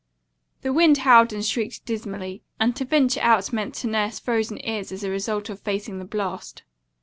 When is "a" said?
5.03-5.11